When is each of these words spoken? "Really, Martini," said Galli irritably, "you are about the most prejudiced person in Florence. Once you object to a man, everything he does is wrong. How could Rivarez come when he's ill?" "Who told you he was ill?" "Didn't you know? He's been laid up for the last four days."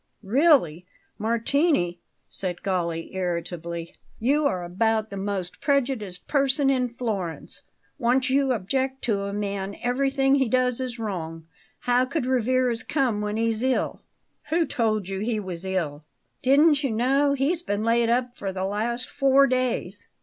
"Really, 0.23 0.87
Martini," 1.19 1.99
said 2.27 2.63
Galli 2.63 3.13
irritably, 3.13 3.95
"you 4.19 4.47
are 4.47 4.63
about 4.63 5.11
the 5.11 5.15
most 5.15 5.61
prejudiced 5.61 6.27
person 6.27 6.71
in 6.71 6.89
Florence. 6.89 7.61
Once 7.99 8.27
you 8.27 8.51
object 8.51 9.03
to 9.03 9.21
a 9.25 9.31
man, 9.31 9.75
everything 9.83 10.33
he 10.33 10.49
does 10.49 10.81
is 10.81 10.97
wrong. 10.97 11.45
How 11.81 12.05
could 12.05 12.25
Rivarez 12.25 12.81
come 12.81 13.21
when 13.21 13.37
he's 13.37 13.61
ill?" 13.61 14.01
"Who 14.49 14.65
told 14.65 15.07
you 15.07 15.19
he 15.19 15.39
was 15.39 15.65
ill?" 15.65 16.03
"Didn't 16.41 16.83
you 16.83 16.89
know? 16.89 17.33
He's 17.33 17.61
been 17.61 17.83
laid 17.83 18.09
up 18.09 18.35
for 18.35 18.51
the 18.51 18.65
last 18.65 19.07
four 19.07 19.45
days." 19.45 20.07